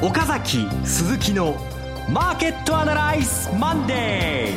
[0.00, 1.56] 岡崎鈴木の
[2.08, 4.52] マーケットアナライズマンデ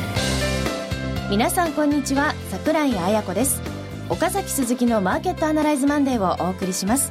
[1.26, 1.30] ー。
[1.30, 3.60] 皆さんこんにちは桜井彩子です。
[4.08, 7.10] 岡崎鈴木のマーケットアナライズマンデーをお送りします。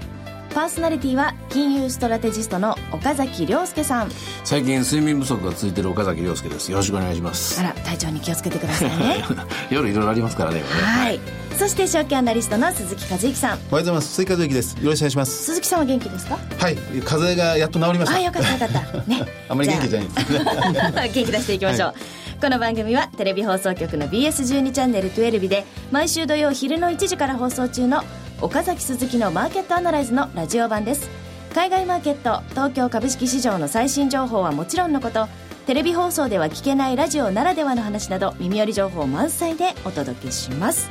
[0.55, 4.09] パーソナリティは金融ストラテジストの岡崎亮介さん。
[4.45, 6.71] 最近睡眠不足が続いている岡崎亮介です。
[6.71, 7.59] よろしくお願いします。
[7.59, 9.25] あら体調に気をつけてくださいね。
[9.69, 10.63] 夜いろいろありますからね。
[10.81, 11.19] はい、
[11.61, 13.51] そして証券アナリストの鈴木和之さん。
[13.51, 14.07] おはようございます。
[14.15, 14.83] 鈴木和之です。
[14.83, 15.43] よろしくお願いします。
[15.43, 16.39] 鈴木さんは元気ですか？
[16.57, 16.75] はい。
[16.75, 18.15] 風邪がやっと治りました。
[18.17, 19.03] あよかったよかった。
[19.03, 19.23] ね。
[19.47, 22.41] あんまり元気じゃないです 元気出していきましょう、はい。
[22.41, 28.03] この番組はテレビ放送局の BS12 チャンネル12で毎週土曜昼の1時から放送中の
[28.41, 31.07] 岡崎鈴木のマーケットアナライズのラジオ版です。
[31.53, 35.27] 海外マーケット東京株式市場の最新情報はもちろんのこと
[35.67, 40.89] テレビ放送では聞けないラジオならではの話など耳寄り情報満載でお届けします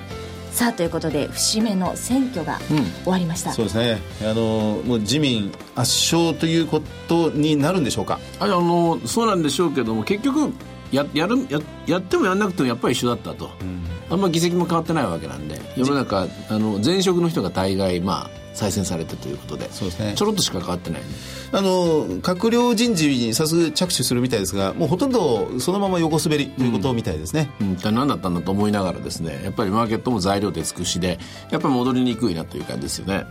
[0.51, 2.59] さあということで節目の選挙が
[3.05, 3.99] 終わりました、うん、そうですね。
[4.23, 8.19] あのもう自民圧勝ということになるんでしょうか？
[8.39, 10.53] あのそうなんでしょうけども結局
[10.93, 19.71] ややるややってもやんなくてもやっぱり一緒だったと、うん、あんま議席も変わってないわけなんで世の中あの前職の人が大概まあ再選されてということで。
[19.73, 21.07] そうです、ね、ちょろっとしか変わってない、ね、
[21.53, 31.19] あの閣僚人事に早速着手するみたいですがもうほとんどそのまま横滑りということみたいですね、うん、うん、何だったんだと思いながらですねやっぱりマーケットも材料で尽くしで
[31.51, 33.25] やっぱり戻りにくいなという感じですよね、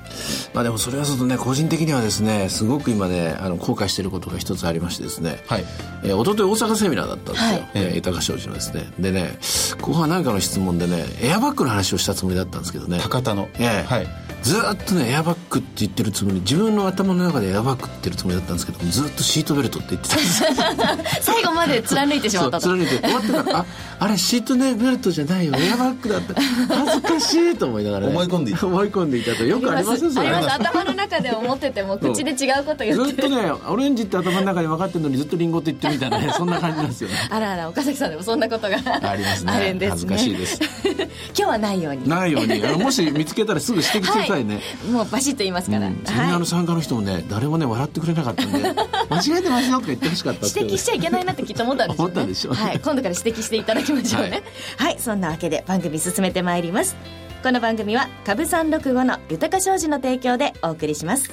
[0.53, 5.65] まあ、でもそれはちょっとね個人的にはですねすごく今ねあの後悔していることが一つありましてですね、はい。
[6.03, 8.91] えー、一昨日大阪セミナーだったんですよ、はい、えー、豊商事のですね。
[8.99, 9.37] でね
[9.81, 12.99] 後半何かの質問でねエアバッグの話をしたつもりだったんですけどね。
[13.01, 13.49] 高田の。
[13.55, 13.65] ええ。
[13.65, 22.67] ー、はいずっとねエアバッグって言ってるつもり自分の頭の中でエアバッグって言ってるつもりだったんですけどずっとシートベルトって言ってたんです 最後まで貫いてしまったと。
[22.67, 23.65] 貫いて終わってからあ
[23.99, 25.53] あれシートベルトじゃないよ。
[25.57, 26.33] エアバッグだった。
[26.73, 28.65] 恥ずかしいと思いながら、ね、思い込んでいた。
[28.65, 29.43] 思い込んでいたと。
[29.43, 30.53] よくありますあります。
[30.53, 37.15] 頭の中で思ってても口で違うこと言ってずっとねオレンジって頭の中に分かってるのにずっとリンゴって言ってるみたいなね そんな感じなんですよね。
[37.29, 38.77] あらあら岡崎さんでもそんなことが。
[39.01, 39.51] ありますね。
[39.51, 40.59] あるんです、ね、恥ずかしいです。
[40.95, 42.07] 今日はないように。
[42.07, 42.61] ないように。
[42.81, 48.59] もし見つけたらすぐ指摘してさいね、はい、もうバシッと言いますから、うん、セミナーの参加の人もね誰もね笑ってくれなかったんで。
[49.09, 54.43] 間違えてますよとか言ってほしかった指摘しちゃいけないなってきっと思ったんでしょう、ね、思ったんでしょう、はい、今度から指摘していただきましょうね。
[54.77, 56.95] はい、はい、そんなわけで番組進めてまいります。
[57.41, 61.31] この番組は株三六五の豊か商事の提供でお送りします。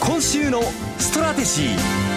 [0.00, 0.62] 今週の
[0.98, 2.11] ストラテジー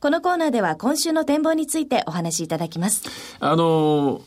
[0.00, 3.02] このコーナーでは今週の展望についてお話しいただきます。
[3.38, 4.22] あの、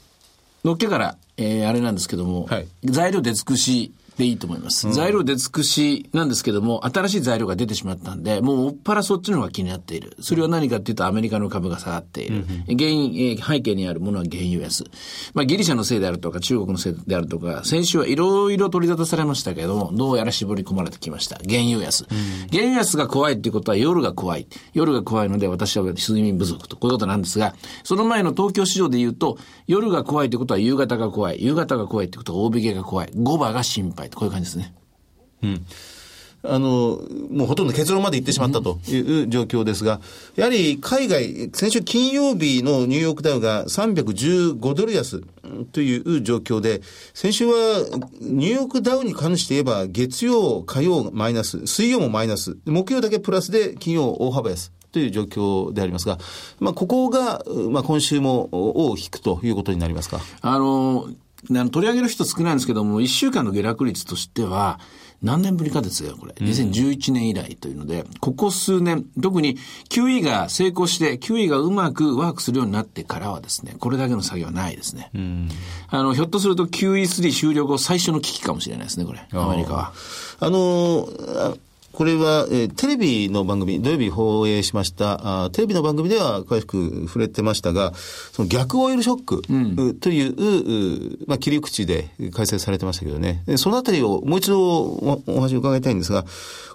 [0.64, 4.88] のっけから、えー、あれなんですけども、はい、材料出尽くしでいいと思います。
[4.88, 10.16] うん、材料出尽くしなんですけども、新しい材料が出てしまったんで、もう、おっぱらそっちの方が気になっている。
[10.20, 12.46] それは何かっていうと、アメリカの株が下がっている。
[12.68, 14.86] うん、原因、えー、背景にあるものは原油安。
[15.34, 21.38] まあ、ギリシャのせいであるとか、中国のせいであるとか、先週はいろいろ取り沙汰されましたけども、どうやら絞り込まれてきました。
[21.48, 22.06] 原油安。
[22.10, 24.48] うん、原油安が怖いっていうことは、夜が怖い。
[24.74, 29.38] 夜が怖いので、私は睡眠不足と、こういうことなんですが、その前の東京市場で言うと、
[29.68, 31.44] 夜が怖いってことは夕方が怖い。
[31.44, 33.08] 夕方が怖いってことは大引けが怖い。
[33.08, 34.74] 5番が心配と、こういう感じですね。
[35.44, 35.66] うん。
[36.46, 37.00] あの、
[37.32, 40.02] もうほとんど結論まで行ってしまったという状況ですが、
[40.36, 45.24] やはり海外、先週金曜日のニューヨークダウが315ドル安
[45.72, 46.82] という状況で、
[47.14, 47.86] 先週は
[48.20, 54.72] ニューヨークダウに関して言えば、月曜、火曜マイナス、水曜もマイナス、木曜だけプラスで金曜大幅安。
[54.92, 56.20] という状況でありますが、
[56.60, 60.22] まあ、ここが、まあ、今週も尾を引くということになりますか？
[60.42, 61.10] あの、
[61.48, 64.80] 取り上げる人少ないんですけども、1週間の下落率としては、
[65.24, 66.34] 何年ぶりかですよ、これ。
[66.34, 69.58] 2011年以来というので、ここ数年、特に
[69.90, 75.12] QE が成功して、QE がうまくワークするようになってからはですね、これだけの作業はないですね。
[75.88, 79.26] あの、ひょっとすると QE3 終了後最初の危機かもしれないですね、これ。
[79.32, 79.94] アメリカは。
[80.42, 81.08] あの
[81.94, 87.94] これは、えー、テレビの番組、土曜日放映しましたあ、テレビの番組では詳しく触れてましたが、
[88.32, 89.54] その逆オイルショック、う
[89.92, 96.26] ん、という、まあ、切り口で開催されてましたけどね、そのあたりをもう一度おお話を伺いたいんですが、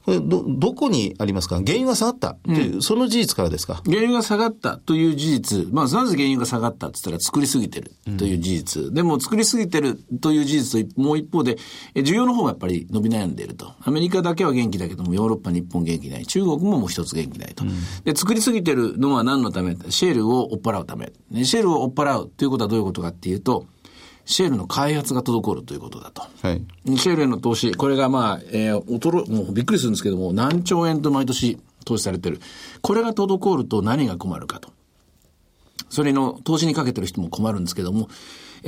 [0.04, 1.56] これど、どこにありますか？
[1.56, 3.82] 原油が下がったという、うん、その事実からですか？
[3.84, 8.82] 原油が下がったという事実、まあ、なぜ原油が下がったって言ったら作りすぎてるという事実。
[8.84, 11.58] うん、でも、作りすぎてるという事実と、もう一方で、
[11.94, 13.74] 需要の方がやっぱり伸び悩んでいると。
[13.82, 16.26] アメリカだけは元気だけども、ヨーロッパ、日本元気ない。
[16.26, 17.64] 中国ももう一つ元気ないと。
[17.64, 17.72] うん、
[18.04, 19.76] で、作りすぎてるのは何のため？
[19.88, 21.12] シェールを追っ払うため。
[21.44, 23.66] シェールを追っ払うということはどういうことかっていうと、
[24.24, 26.22] シェールの開発が滞るということだと。
[26.42, 26.62] はい、
[26.98, 32.40] シェールへの投資、これがまあ、えー、衰もうびっくりするんですけども、何兆円と毎年投資されてる。
[32.82, 34.70] これが滞ると何が困るかと。
[35.88, 38.08] それの投資にかけてる人も困るんですけども、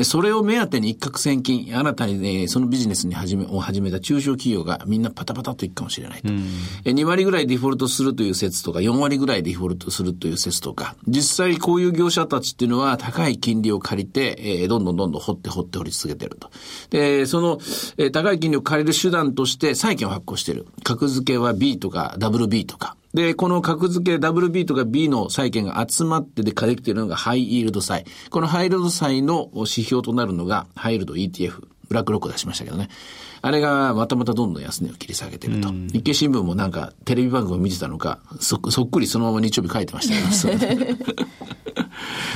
[0.03, 6.29] それを目当てに一攫千金、新たに、ね、そのビジネスに始め、を始めた中小企業がみんなパタパタといくかもしれないと。
[6.29, 6.39] うん、
[6.85, 16.51] 2割ぐらいデフォルトするという説とか、4割ぐらいデフォルトするという説とか、実際こういう業者たちっていうのは高い金利を借りて、えー、どんどんどんどん掘って掘って掘り続けてると。
[16.91, 17.59] で、その、
[17.97, 20.67] えー、高い金利を借りる手段として債券を発行してる。
[20.85, 22.97] 格付けは B とか WB とか。
[23.15, 28.05] で、この格付け WB とか B の債券が集まってでできているのがハイイールド債。
[28.31, 31.67] このハイイールド債の指標となるのがハイイールド ETF。
[31.89, 32.89] ブラックロック出しましたけどね。
[33.43, 35.71] あれがまたまたどんどん安値を切り下げてると。
[35.71, 40.95] 日経新聞もなんかテレビ番組を見てたのか、そそっくりそのまま日曜日書いてましたけど。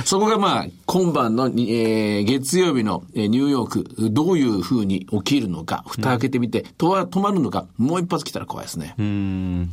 [0.05, 8.95] そこがまあ、今晩の、えー、月曜日のニューヨーク、どういうふうに起きるのか、蓋開けてみて、とは止まるのか、もう一発来たら怖いですね。
[8.97, 9.71] うん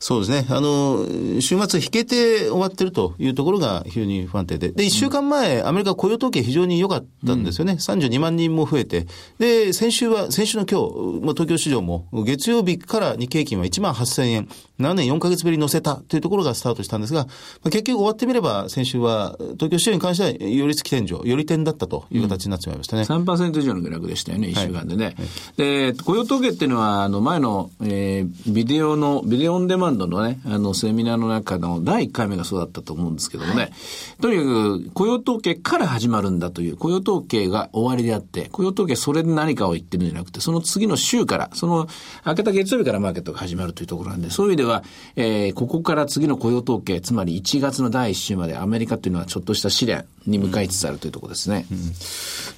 [0.00, 0.46] そうですね。
[0.48, 1.04] あの、
[1.40, 4.70] 週末引けて終わってるというところが非常に不安定で。
[4.70, 7.72] で、一週間前、アメリカ雇用統計非常に良かったんですよね。
[7.72, 9.06] うん、32万人も増えて。
[9.38, 14.48] で、先週は、先週の今日、まあ、東京市場も月曜日から日経平均は1万8000円、
[14.78, 17.30] 7年4ヶ月ぶりに乗せたというところがスタートしたんですが、ま
[17.64, 23.02] あ、結局終わってみれば、先週は東京市場に関しては、寄り付き天井、寄り点だったという形になってしまいましたね。
[23.02, 25.04] うん、3%以上の下落でしたよね、1週間でね。
[25.04, 25.14] はい
[25.56, 33.72] で、雇用統計っていうのは、あの、前の、えー、ビデオの、ビデオオンデマンドのね、あの、セミナーの中の第1回目がそうだったと思うんですけどもね、はい、
[34.20, 41.88] とにかく、雇用統計から始まるんだという、雇用統計が終わりであって、雇用統計それで何かを言ってるんじゃなくて、その次の週から、その、
[42.24, 44.84] 明けた月曜日からマーケットが始まるというところなんで、そういう意味では、
[45.16, 51.66] えー、ここから次の雇用統計、つまり1月の第1週までアメリカっていうのはちょっとした試練に向かいつつあるというところですね。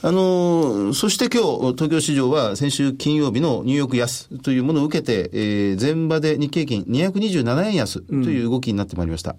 [0.03, 9.33] あのそして今日、東京市場は先週金曜日のニューヨーク安というものを受けて、えー、前場で日経平均227円安という動きになってまいりました。
[9.33, 9.37] うん、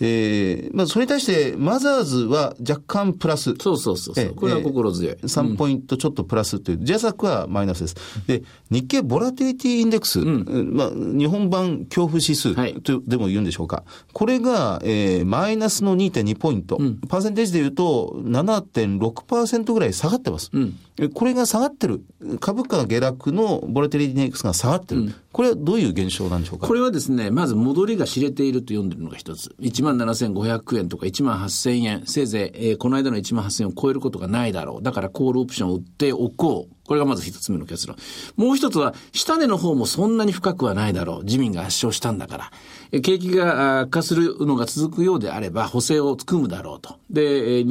[0.00, 3.54] えー、まあ、それに対して、マザーズは若干プラス。
[3.58, 4.34] そうそうそうそう。
[4.34, 5.14] これは心強い。
[5.14, 7.96] えー、3ポイントちょっとプラスという、ジャザックはマイナスです。
[8.26, 13.84] で、日経ボラティリティインデックス、うん、まあ、日本版恐怖指数とでも言うんでしょうか。
[14.12, 16.49] これが、えー、マイナスの2.2ポイント。
[16.76, 20.50] うん、パーセンテージで言うと7.6%ぐらい下がってます。
[20.52, 22.02] うん、これが下がってる。
[22.40, 25.00] 株価下落のボラティリティインデックスが下がってる。
[25.00, 26.66] うん、これはどういう現象なんでしょうか？
[26.66, 29.54] これはですね、まず戻りが知れていると読んでるのが一つ。
[29.60, 32.02] 17,500円とか18,000円。
[32.06, 34.82] せいぜい、えー、この間の18,000円を超えることがないだろう。
[34.82, 36.74] だからコールオプションを売っておこう。
[36.86, 37.96] これがまず一つ目の結論。
[38.34, 41.24] もう一つは、下値の方もそんなに深くはないだろう。
[41.24, 42.50] 自民が圧勝したんだか
[42.90, 43.00] ら。
[43.00, 46.96] 景気が悪化するのが続くようであれば、補正を組むだろうと。
[47.08, 47.64] で、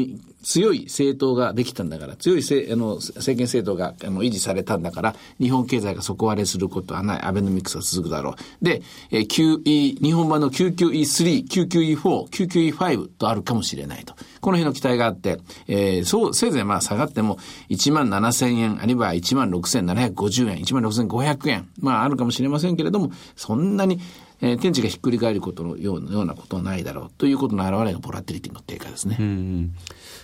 [0.44, 8.36] 強い政党ができたんだから、強いあの政権政党があの維持されたんだから、日本経済が底割れすることはない、アベノミクスが続くだろう。
[8.64, 8.82] で、
[9.12, 11.98] え QE、日本版の QQE3、QQE4、
[12.30, 14.14] QQE5 とあるかもしれないと。
[14.42, 17.38] この辺の期待があって、えー、そう、せいぜいまあ下がっても
[17.70, 24.00] 1万7千円、あるいは1万6750円、1万6500円、まああるかもしれませんけれども、そんなに
[24.42, 29.18] えー、天地がひっくり返ることのようなようなことはないだろうということの表れがボラティリティの低下ですね。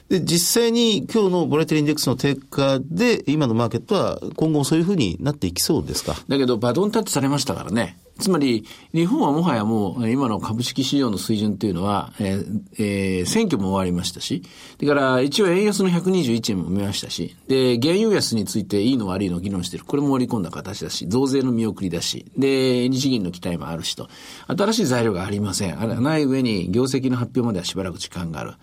[0.09, 6.15] で、実際に今日のボラティリインデックスの低下で、今のマーケットは今後そういうふうになっていきそうですか？
[6.27, 7.97] だけど、バドンタッチされましたからね。
[8.19, 14.43] つまり、日本はもはやもう、今の株式市場の水準というのは、えーえー、選挙も終わりましたし、
[14.79, 19.83] だから一応円安の121円も見ましたし、で、原油安についていいの悪いの議論してる。
[19.83, 24.07] これも盛り込んだ形だし、増税の見送りだし、で、日銀の期待もあるしと、
[24.47, 25.81] 新しい材料がありません。
[25.81, 28.53] あない上に、業績の発表まではしばらく時間がある。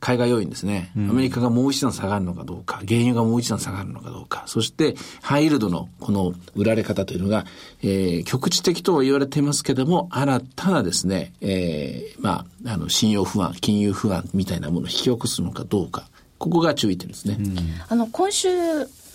[0.00, 0.92] 海外要因ですね。
[0.96, 7.46] アメリカがもう一段下がるのかどうか、原油がもう一段下がるのかどうか、そしてハイイールドのこの売られ方というのが、
[7.82, 17.36] えー、局地的とは言われていますけれども、新たなですね、えー、まあ、あの、信用不安、金融不安みたいなものを引き起こすのかどうか、ここが注意点ですね。
[17.38, 17.56] うん、
[17.88, 18.48] あの、今週、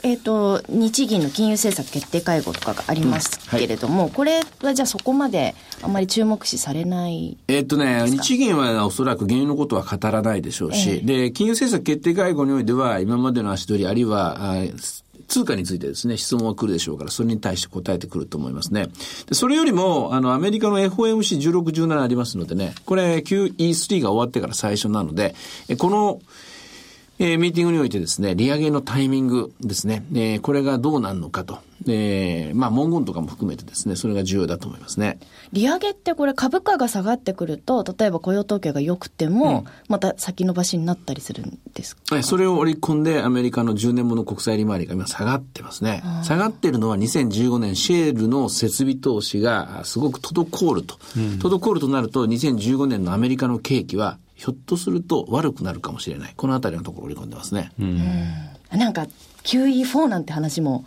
[0.05, 14.37] えーと、日銀の金融政策決定会合とかがありますけれども、うんはい、これはじゃあそこまであまり注目視されないえっ、とね、日銀はおそらく原油のことは語らないでしょうし、えー、で、金融政策決定会合においては、今までの足取り、あるいは、
[15.29, 18.87] 通貨についてですね、質問が来るでしょうから、それに対して答えてくると思いますね。
[19.27, 25.33] でそれよりも、あの、アメリカの FOMC16、17ありますのでね、これ QE3 が終わってから最初なので、
[25.77, 26.19] この、
[27.19, 31.59] えー、ミーティングにおいてですね、利上げのタイミングですね、えー、これがどうなるのかと。
[31.85, 35.19] えー、まあ文言とかも含めてですね、それが重要だと思いますね。
[35.51, 46.03] 利上げってこれ株価が下がってくると、例えば雇用統計が良くても、また先延ばしになったりするんですか、はい、それを織り込んでアメリカの10年もの国債利回りが今下がってますね。
[46.23, 50.97] 下がってるのは2015年シェールの設備投資がすごく滞ると。
[51.17, 56.33] うん、滞るとなると2015年のアメリカの景気はひょっとすると悪くなるかもしれない。
[56.35, 57.71] このあたりのところを織り込んでますね。
[57.79, 57.99] うん。
[58.77, 59.07] なんか
[59.43, 60.85] QE4 なんて話も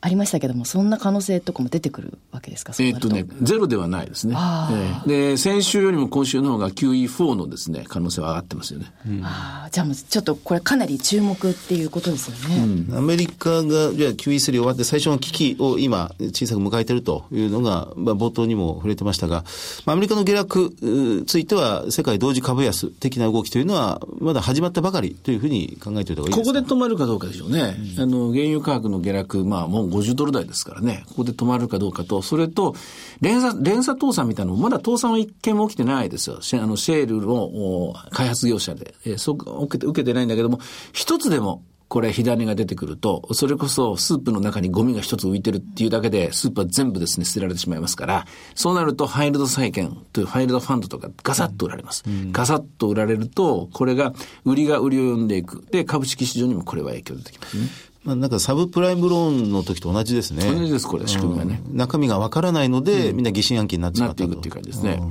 [0.00, 2.72] ありましたけども、そんな可能性とかも出てくるわけですか？
[2.78, 4.34] えっとね、ゼロではないですね。
[4.34, 8.92] えー、で、先週よりも今週の方が QE4 のですね、可能性は上がってますよね。
[9.08, 12.86] うん、ああ、じゃあもうちょっとこれかなり注目っていうことですよね。
[12.90, 19.44] うん、アメリカが、じゃあ QE3 終わって最初の危機を今、小さく迎えているというのが、まあ冒頭にも触れてましたが、
[19.84, 26.36] まあ、アメリカの下落については、世界同時株安的な動きというのは、まだ始まったばかりというふうに考えておいた方がいいですか？
[26.36, 27.76] ここで止まるかどうかでしょうね。
[27.96, 32.74] うん、あの、原油価格の下落、まあもう50ドル台ですからね、ここで止まるかどうかと、それと、
[33.20, 36.36] 連鎖、連鎖倒産みたいなのも、まだ倒産は一件も起きてないですよ。
[36.36, 38.94] あの、シェールの開発業者で。
[39.04, 40.60] えー、そ受けて、受けてないんだけども、
[40.92, 52.04] 一つでも、これ、火種が出てくると、それこそスープの中にゴミが一つ浮いてるっていうだけで、スープは全部ですね、捨てられてしまいますから、そうなると、ハイルド債券というファイルドファンドとかガサッと売られます。
[52.06, 54.12] うん、ガサッと売られると、これが、
[54.44, 55.64] 売りが売りを呼んでいく。
[55.70, 57.68] で、株式市場にもこれは影響出てきますね。
[58.08, 60.42] まあ、なんかサブプライムローンの時と同じですね。
[60.50, 61.62] 同じです、これ、仕組みがね。
[61.70, 65.02] 中身がわからないので、みんな疑心暗鬼になっちまっいくっていう感じですね。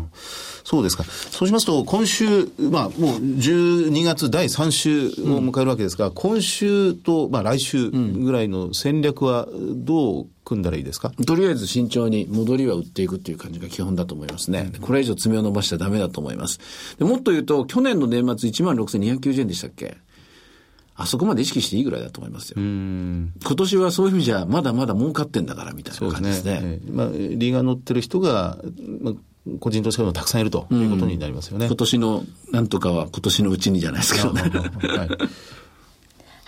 [0.64, 1.04] そうですか。
[1.04, 14.72] そうしますと、今週、まあ、もう12月第3週を迎えるわけですが、今週と、まあ、来週ぐらいの戦略はどう組んだらいいですか、とりあえず慎重に戻りは売っていくっていう感じが基本だと思いますね。
[14.82, 16.60] これ以上爪を伸ばしちゃダメだと思います。
[16.98, 19.98] でもっと言うと、去年の年末1万6290円でしたっけ？
[21.00, 22.56] あそこまで意識していいぐらいだと思いますよ。
[22.60, 26.60] 今年はそういう意味じゃ、まだまだ儲かってんだからみたいな感じですね。
[26.60, 28.58] すねまあ、リーが乗ってる人が、
[29.02, 29.14] まあ
[29.60, 31.68] 個人投資家もたくさんいるということになりますよね。
[31.68, 34.42] 今年の、なんとかは今年のうちにじゃないですけどね。
[34.52, 35.10] はい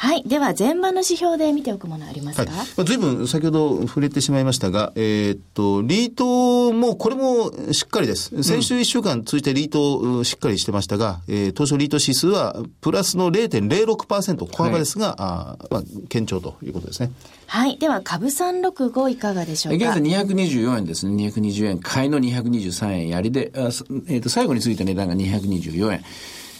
[0.01, 0.24] はい。
[0.24, 8.41] では、前場の指標で見ておくものありますか、はいまあ、随分先ほど触れてしまいましたが、えー、っと、リートも、これもしっかりです。
[8.41, 17.12] 先週1週間通じてリートしっかりしてましたが、えー、当初リート指数はプラスの0.06%小幅ですが、はい、あまあ、堅調ということですね。
[17.48, 17.77] はい。
[17.77, 19.86] では、株365いかがでしょうか？
[19.86, 21.25] 現在224円ですね。
[21.27, 21.79] 220円。
[21.79, 26.03] 買いの223円やりで、あえー、と最後についた値段が224円。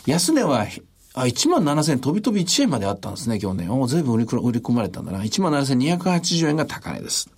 [0.06, 0.66] 安値は
[1.14, 3.72] あ、1万7000飛び飛び1円まであったんですね、去年。
[3.80, 5.24] おずいぶん売り込まれたんだな。
[5.24, 7.30] 1万7280円が高値です。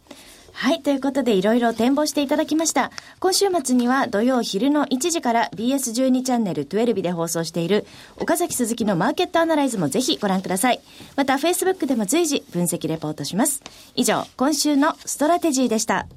[0.54, 0.82] はい。
[0.82, 2.92] ということで、いろいろ展望していただきました。
[3.20, 7.88] 今週末には土曜昼の1時から BS12 チャンネル12で放送している
[8.20, 10.82] 岡崎鈴木のマーケットアナライズもぜひご覧ください。
[11.16, 13.64] また、Facebook でも随時分析レポートします。
[13.96, 16.08] 以上、今週のストラテジーでした。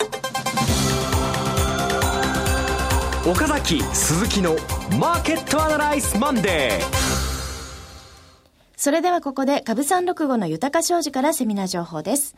[3.27, 4.57] 岡崎鈴木の
[5.01, 7.14] マーケットアナライズマンデー。
[8.85, 12.37] それではここで株三六五の豊か商事からセミナー情報です。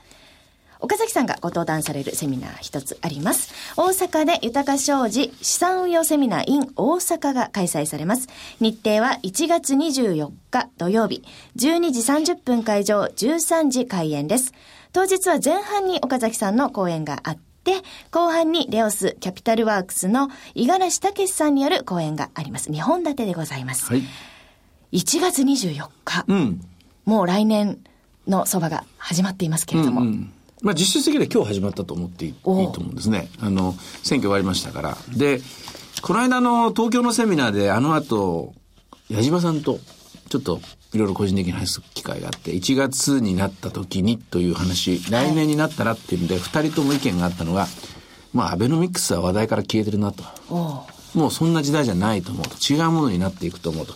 [0.78, 3.52] 岡崎さんがご登壇されるセミナー一つあります。
[3.76, 8.28] 大阪で豊か商事資産運用セミナー in 大阪が開催されます。
[8.60, 11.24] 日程は1月24日土曜日、
[11.56, 14.54] 12時30分会場、13時開演です。
[14.92, 22.70] 当日は前半に岡崎さんの講演があって、後半にレオスキャピタルワークスの五十嵐武さんによる講演があります。
[22.70, 23.92] 2本立てでございます。
[23.92, 24.35] はい
[24.92, 26.60] 1月24日、うん、
[27.04, 27.78] もう来年
[28.26, 30.02] の相場が始まっていますけれども。
[30.02, 33.28] うんうんまあ、実質的には今日始まったと思っていいと思うんですね。
[33.40, 34.98] あの、選挙終わりましたから。
[35.14, 35.40] で、
[36.02, 38.54] この間の東京のセミナーで、あの後、
[39.10, 39.78] 矢島さんと、
[40.28, 40.60] ちょっと、
[40.94, 47.66] いろいろ個人的に話す機会があって、1月になった時にという話、来年になったらっていうんで、二人とも意見があったのが、
[48.32, 50.24] まあ、アベノミクスは話題から消えてるなと。
[51.14, 52.56] もうそんな時代じゃないと思うと。
[52.60, 53.94] 違うものになっていくと思うと。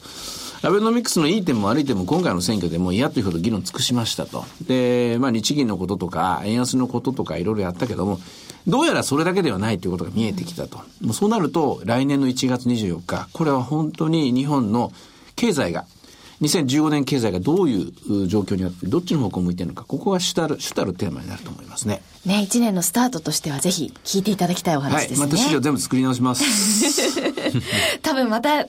[0.62, 4.44] アベノミクスのいい点も悪い点も今回の選挙でも嫌というほど議論尽くしましたと。
[4.66, 8.20] で、まあ日銀のこととか、円安のこととかいろいろやったけども、
[8.66, 10.78] どうやらそれだけではないということが見えてきたと。
[11.00, 14.92] もうそうなると、来年の1月24日、これは本当に日本の
[15.34, 15.86] 経済が、
[16.42, 22.02] 2015年経済がどういう状況になって、どっちの方向を向いてるのか、ここが主たる、主たるテーマになると思いますね。
[22.26, 25.20] ね、1年のスタートとしてはぜひ聞いていただきたいお話ですね。
[25.20, 26.44] はい、また資料全部作り直します。
[28.02, 28.66] 多分また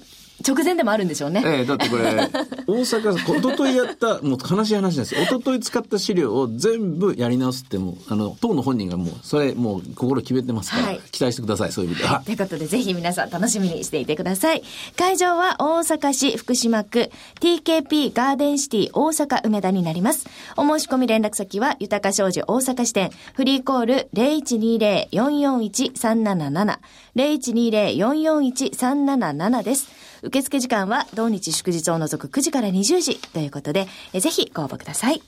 [0.47, 1.43] 直前でもあるんでしょうね。
[1.45, 2.03] ええだってこれ、
[2.67, 5.15] 大阪、おとといやった、もう悲しい話です。
[5.15, 12.21] おととい使った資料を全部やり直すってもあの、党の本人がもう、それ、もう心決めてますから、はい、期待してください、そういう意味では。
[12.25, 14.63] ということで、ぜひ皆さん楽しみにしていてください。
[14.97, 20.25] 会場は大阪市福島区 TKP ガーデンシティ大阪梅田になります。
[20.57, 26.79] お申し込み連絡先は、豊か商事大阪支店、フリーコール0120-441-377、
[27.15, 30.10] 0120-441-377です。
[30.23, 35.21] 受付時間は同日祝日を除く9時から20時ということで、ぜひご応募ください。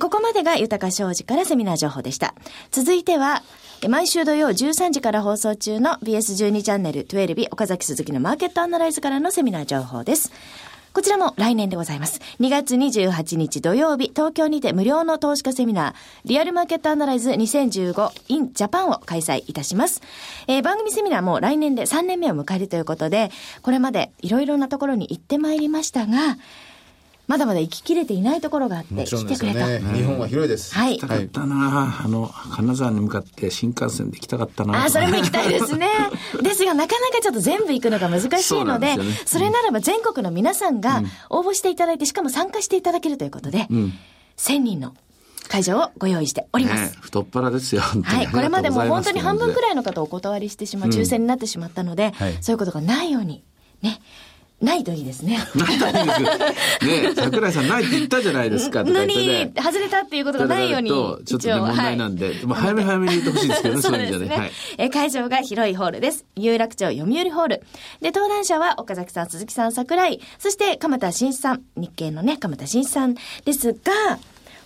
[0.00, 2.34] ここまでが豊か商事からセミナー情報でした。
[2.70, 3.42] 続いては、
[3.88, 10.32] 毎週土曜13時から放送中の BS12 チャンネル12日岡崎鈴木のマーケットアナライズからのセミナー情報です。
[10.92, 12.20] こちらも来年でございます。
[12.40, 20.02] 2月28日土曜日、東京にて無料の投資家セミナー、リアルマーケットアナライズ 2015in Japan を開催いたします。
[20.46, 23.30] えー、番組セミナーも来年で3年目を迎えるということで、
[23.62, 26.36] これまでいろいろなところに行ってまいりましたが、
[27.28, 29.78] まだまだ行ききれていないところがあって、来てくれた。
[29.78, 30.74] 日本は広いです。
[30.74, 30.92] はい。
[30.92, 35.88] 行きたかったなあの、金沢に向かって新幹線で行きたかったなあ、それも行きたいですね。
[36.42, 38.94] ですが、なかなかちょっと全部行くのが難しいので、
[39.26, 43.92] そ、ね,、れならば全国の皆さんが応募していただいて、しかも参加していただけるということで、うん、
[44.38, 44.94] 1000人の
[45.48, 46.92] 会場をご用意しております。
[46.92, 47.82] ね、太っ腹ですよ。
[47.82, 48.28] はい。
[48.28, 53.44] これまでも本当に半分くらいの方お断りしてしまう、抽選になってしまったので、うんはい、そういうことがないように、
[53.82, 54.00] ね、
[54.60, 55.38] ないといいですね。
[55.54, 56.22] ないといいです
[56.84, 58.82] ね桜井さんないって言ったじゃないですか。
[58.82, 60.90] 無理、外れたっていうことがないように。
[60.90, 64.36] ちょっとね、問題なんで、まあ、早め早めに言ってほしいですけどね、そういう意味でね。
[64.36, 66.24] はい、え会場が広いホールです。
[66.34, 67.62] 有楽町読売ホール。
[68.00, 74.18] で、登壇者は岡崎さん、鈴木さん、桜井、そして鎌田新さん、日経のね、鎌田新さんですが、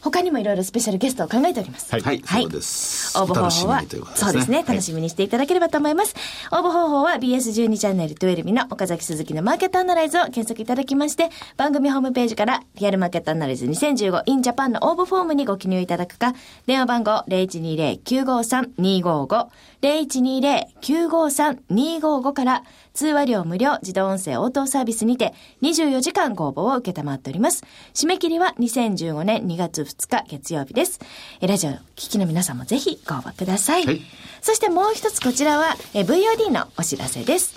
[0.02, 1.92] 他にもいろいろスペシャルゲストを考えております。
[1.92, 3.16] はい、はい、そうです。
[3.18, 6.16] 応募方法は、そうですね、楽しみにしていただければと思います。
[6.50, 16.34] 応募方法は BS12 チャンネル12日の岡崎鈴木のマーケットアナライズを検索いただきまして、番組ホームページからリアルマーケットアナライズ 2015in Japan の応募フォームにご記入いただくか、
[16.66, 19.46] 電話番号0120-953-255、
[19.82, 27.64] 0120-953-255から通話料無料自動音声応答サービスにて24時間ご応募を受けたまっております。
[27.94, 31.00] 締め切りは2015年2月2日月曜日です。
[31.40, 33.86] えラジオ聞きの皆さんもぜひご応募ください。
[33.86, 34.00] はい、
[34.40, 37.54] そしてもう一つこちらはえ VOD のお知らせです。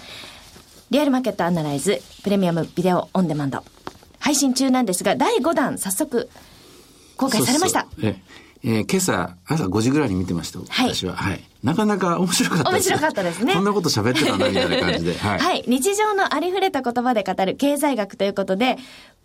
[0.91, 3.63] リアルマーケットアナライズプレミアムビデオオンデマンド
[4.19, 6.29] 配信中なんですが第5弾早速
[7.17, 7.81] 公開されました。
[7.81, 8.15] そうそう
[8.67, 11.15] えー、今朝、朝5時ぐらいに見てました、はい、私は。
[11.15, 11.43] はい。
[11.65, 12.89] なかなか面白かったです。
[12.89, 13.55] 面白かったですね。
[13.55, 15.15] こんなこと喋ってたんだ、みたいな感じで。
[15.17, 15.39] はい。
[15.39, 15.63] はい。
[15.65, 18.77] 日常のありふれた言葉で語る経済学ということで、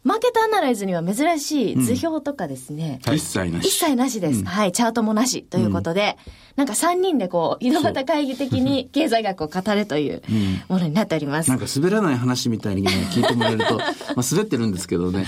[0.03, 3.01] マーケットアナライズには珍しい図表とかですね。
[3.07, 3.69] うん、一切なし。
[3.69, 4.47] 一切なしです、うん。
[4.47, 4.73] はい。
[4.73, 10.23] チャートもなしということで、うん、なんか3人でこう、井戸端会議的に経済学を語るという
[10.69, 11.51] ものになっております。
[11.51, 15.27] なんか滑らない話みたいに、聞いてもらえると、 まあ滑ってるんですけどね。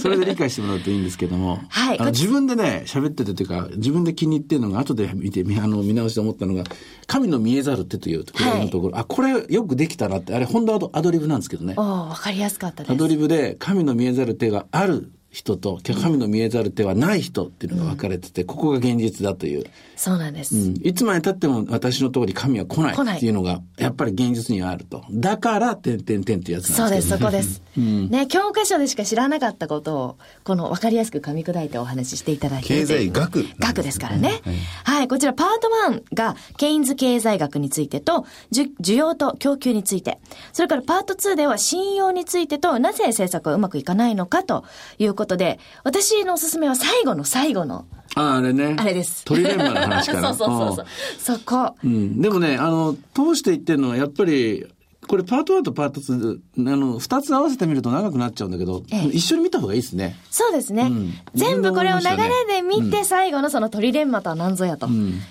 [0.00, 1.60] それで理解してもらうといいんですけども。
[1.68, 2.00] はい。
[2.06, 6.64] 自分でね、喋っててというか、自分で気に入ってるのが、後で見て、あの、見直して思ったのが、
[7.06, 11.74] 神の見えざる手というところのところ、はい、あ、これよくできたなって、あれ、本当はアドリブなんですけどね。
[11.76, 12.92] おわかりやすかったです。
[12.92, 19.64] アドリブで、神の見えざる手がある人と神の見えざる手はない人っていうのが分かれてて、うん、ここが現実だという。
[19.94, 20.56] そうなんです。
[20.56, 25.04] うん、いつまで経っても私の通り神は来ないっていうのが、やっぱり現実にはあると。
[25.12, 27.62] だから、てんてんてんってやつなんです、ね、そうです、そこです。
[27.78, 32.68] うん、ね、教科書でしか知らなかったことを、この分かりやすく噛み砕いてお話ししていただいて。
[32.68, 33.46] 経済学。
[33.60, 34.40] 学ですからね。
[34.84, 40.18] はい、はい、こちらパート1が、ケインズ経済学についてと、需要と供給について。
[40.52, 44.64] それからパート2では信用についてと、なぜ政策がうまくいかないのかと
[44.98, 47.84] いうことで、私のおすすめは最後の最後の。
[48.14, 48.76] ああ、あれね。
[48.78, 49.24] あれです。
[49.26, 50.32] 鳥レンマの話かな。
[50.34, 50.86] そうそうそう
[51.18, 51.36] そう。
[51.38, 51.74] そこ。
[51.84, 52.20] うん。
[52.22, 54.66] でもね、あの、通していってるのはやっぱり、
[55.06, 56.38] これパート1とパート2、
[56.72, 60.16] あの、二つ合わせてみると長くなっちゃうんだけど、ええ、一緒に見た方がいいですね。
[60.30, 60.84] そうですね。
[60.84, 64.88] うん、全部これを流れで見て、最後のその鳥レンマとは何ぞやと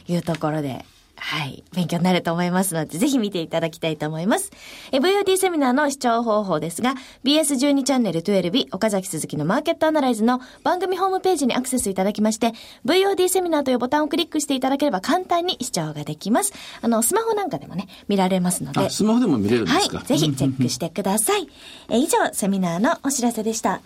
[0.08, 0.86] いうところで。
[1.22, 1.64] はい。
[1.76, 4.52] 勉強になると思いますので、ぜひ見ていただきたいと思います。
[4.92, 12.54] VOD セミナーの視聴方法ですが、BS12 チャンネル12岡崎鈴木のマーケットアナライズの番組ホームページにアクセスいただきまして、
[12.86, 16.54] VOD セミナーというボタンをクリックしていただければ簡単に視聴ができます。
[16.82, 18.90] あの、スマホなんかでもね、見られますので。
[18.90, 19.98] スマホでも見れるんですか？
[19.98, 20.06] はい。
[20.08, 21.48] ぜひチェックしてください。
[21.90, 23.82] え以上、セミナーのお知らせでした。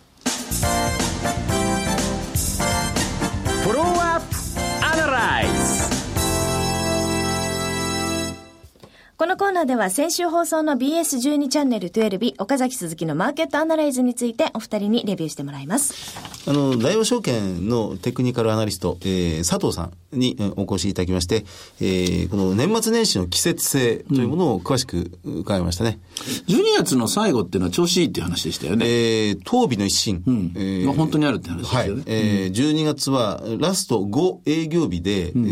[9.34, 16.20] のコーナーでは先週放送の BS12 チャンネル12岡崎鈴木のマーケットアナライズについてお二人にレビューしてもらいます。
[16.48, 21.46] あの、大和証券のテクニカルアナリスト、えー、佐藤さんにお越しいただきまして、
[21.82, 26.00] えー、この年末年始の季節性というものを詳しく伺いましたね。
[26.48, 28.86] うん、12月の最後っていうのは調子いいっていう話でしたよね。
[28.86, 30.22] えー、当日の一新。
[30.28, 32.02] うん、えー、本当にあるって話ですよね。
[32.02, 32.04] はい。
[32.06, 35.50] えー、12月はラスト5営業日で、うん、え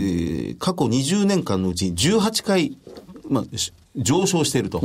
[0.51, 2.77] ー、過去20年間のうち18回
[3.31, 3.43] まあ、
[3.95, 4.79] 上昇していると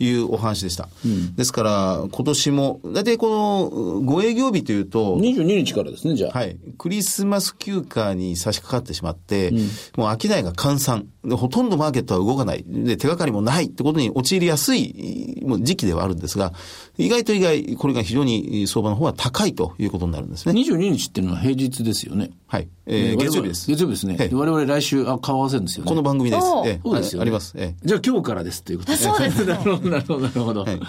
[0.00, 0.88] いうお話でした。
[1.04, 6.38] うん、ですから、今年も、大体この5営業日というと、22日からですね、じゃあ。
[6.38, 6.56] はい。
[6.76, 9.58] クリスマス休暇に差し掛かってしまって、うん、
[9.96, 11.06] もう商いが閑散。
[11.24, 12.64] で、ほとんどマーケットは動かない。
[12.66, 16.52] で、手がかりもないってことに陥りやすい時期ではあるんですが、
[16.98, 20.60] 意外と意外、これが非常に相場の方は高いということになるんですね。
[20.60, 22.30] 22日っていうのは平日ですよね。
[22.48, 22.68] はい。
[22.86, 23.70] えー、月曜日です。
[23.70, 24.16] 月曜日ですね。
[24.32, 25.88] 我々来週、あ、顔合わせるんですよね。
[25.88, 26.46] この番組です。
[26.66, 27.54] えそうですよ、あります。
[27.56, 28.98] えじゃあ今日からですということで。
[28.98, 29.52] そうですね。
[29.54, 30.64] なるほど、なるほど、なるほど。
[30.64, 30.80] はい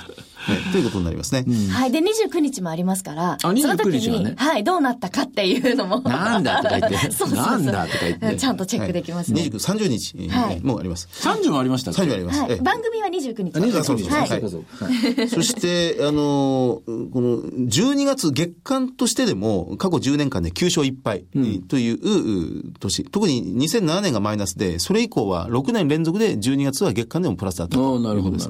[0.43, 1.45] はい、ということになりますね。
[1.71, 1.91] はい。
[1.91, 4.33] で、29日もありますから、あ、29日はね。
[4.37, 6.01] はい、どうなったかっていうのも。
[6.01, 7.11] なんだとか言って。
[7.11, 8.35] そうそうなんだとか言って。
[8.35, 9.43] ちゃんとチェックできますね。
[9.43, 11.07] 29、30日もあります。
[11.21, 12.39] 30もありましたか ?30 あります。
[12.61, 13.51] 番組は29日。
[13.51, 14.09] 29日。
[14.09, 15.29] はい。
[15.29, 21.25] そして、あの、この12月月間としてでも、過去10年間で9勝1敗
[21.67, 28.49] という年、特に2007年がマイナスで、それ以降は6年連続で12月は月間でもプラスだったということです。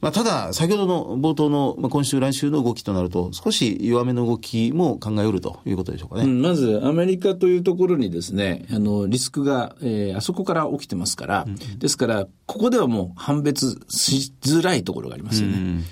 [0.00, 6.24] まあ、ただ、先ほどの冒頭の、まあ、今週来週の動きとなると、少し弱めの動きも考えうるということでしょうかね。
[6.24, 15.54] うん、まず、アメリカというところにですね、あの、リスクが、えー、あそこから起きてますから、うん、ですから、ここではもう判別しづらいところがありますよね。
[15.56, 15.84] うん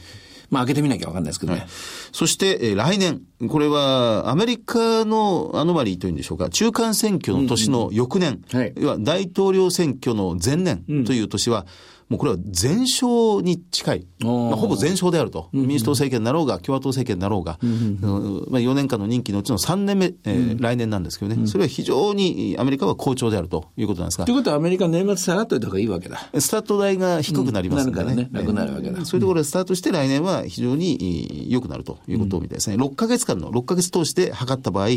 [0.53, 1.61] まあ、開けてみなきゃわかんないですけどね。
[1.61, 1.69] はい、
[2.13, 8.65] そして、えー、来年、これはアメリカのアノマリーというんでしょうか、中間選挙の年の翌年、うんうん。
[8.65, 11.67] はい、は大統領選挙の前年という年は、うん
[12.13, 24.27] もうこれは全勝に近い、まあ、ほぼ全勝であると、民主党政権になろうが、共和党政権になろうが、うんまあ、4年間の任期のうちの3年目、えー、来年なんですけどね、それは非常にアメリカは好調であるということなんですが。
[24.27, 26.19] ということは、アメリカ、年末下がっといた方がいいわけだ。
[26.39, 28.25] スタート代が低くなりますからね。
[28.25, 29.07] ね楽なるわけだ。
[29.07, 32.77] そういうところでスタートして、来年は非常に良くなるということみたいですね。
[32.77, 34.89] 6か月間の、6か月通して測った場合、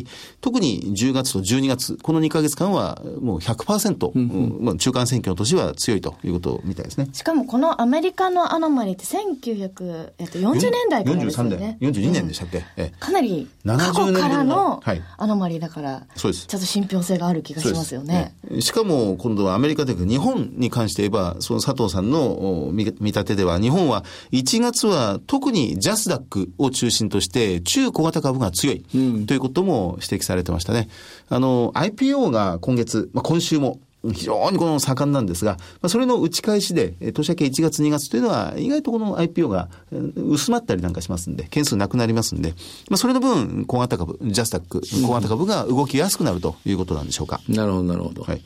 [0.42, 4.22] 特に10月と12月、この2か月間はもう100%、うん。
[4.60, 4.66] うん。
[4.66, 7.05] まあ、中間選挙の年は強いということみたいですね。
[7.14, 11.78] しかもこのアメリカのアノマリって1940年代からですよね。
[11.82, 14.82] 43年、42年でしたっけ、うん、かなり過去からの
[15.18, 16.48] アノマリだから、そうです。
[16.48, 18.36] ちょっと信憑性がある気がしますよね。
[18.60, 28.86] しかも今度はアメリカというか日本に関して言えば、その佐藤さんの見立てでは、日本は1月は特にジャスダックを中心として中小型株が強い
[29.28, 30.90] ということも指摘されてましたね。
[31.30, 33.80] あの、IPO が今月、まあ、今週も
[34.14, 39.70] 非常にこの盛んなんですが、まあ、それの打ち返しで、年明け1月2月というのは、意外とこの IPO が
[40.16, 42.54] 薄まったりなんかしますんで、件数なくなりますんで、
[42.90, 47.42] まあ、それの分、小型株、ジャスタック、小型株が動きやすくなるということなんでしょうか。
[47.48, 48.24] なるほど、なるほど。
[48.24, 48.42] はい。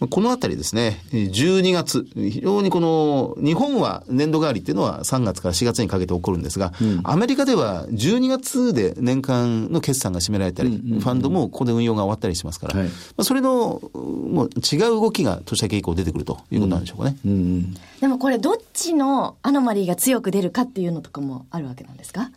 [0.00, 17.16] うん、このあたりですね、12月、非常にこの、日本は年度代わりっていうのは3月から4月にかけて起こるんですが、うん、アメリカでは12月で年間の決算が占められたり、ファンドもここで運用が終わったりしますから、はい、まあ、それの、もう違うう動きが年明け以降出てくるということなんでしょうかね。
[17.24, 22.30] うんうん、でもこれどっちのアノマリーが強く出るかっていうのとかもあるわけなんですか？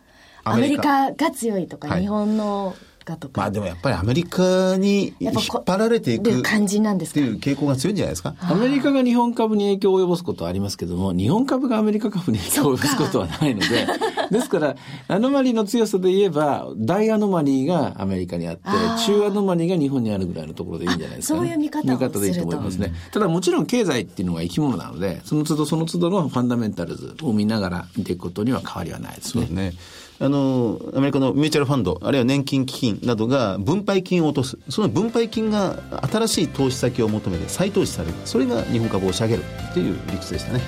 [0.44, 1.12] アメリカ。
[1.12, 2.74] が強いとか、日本の
[3.08, 3.40] かとか。
[3.40, 8.34] まあでもやっぱりアメリカに引っ張られていく感じなんですっていう傾向が強いんじゃないですか？
[8.40, 13.86] アメリカが日本株に影響を及ぼすことはありますけども、日本株がアメリカ株に影響を及ぼすことはないので、
[14.30, 14.76] ですから、
[15.08, 18.62] アノマリーの強さで言えば、大アノマリーがアメリカにあって、
[19.06, 22.92] 中アノマリーが日本にあるぐらいのところでいいんじゃないですか、ね、そういう見方見方でいいと思いますね。
[23.12, 29.46] ただもちろん経済っていうのは生き物なので、その都度その都度のファンダメンタルズを見ながら見ていくことには変わりはないですね。
[29.46, 29.72] そうね。
[30.20, 34.58] あの、アメリカのミューチャルファンド、あるいは年金基金などが分配金を落とす。
[34.68, 35.78] その分配金が
[36.10, 38.14] 新しい投資先を求めて再投資される。
[38.24, 40.60] それが日本株を押し上げるという理屈でしたね。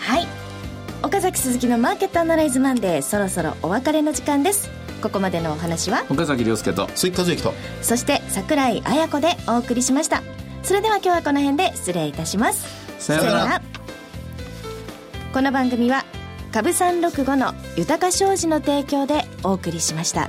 [0.00, 0.26] はい。
[1.02, 4.68] 岡崎鈴木のマーケットアナライズマンデー、そろそろお別れの時間です。
[5.00, 6.04] ここまでのお話は？
[6.10, 10.24] 岡崎亮介と鈴木和之とそして櫻井彩子でお送りしました
[10.64, 12.66] それでは今日はこの辺で失礼いたします
[12.98, 13.62] さようなら
[15.32, 16.04] この番組は
[16.58, 20.28] 株三六五の豊か商事の提供でお送りしました。